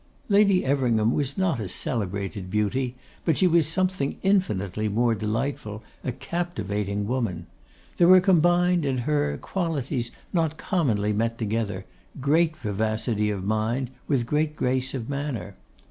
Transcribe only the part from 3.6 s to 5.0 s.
something infinitely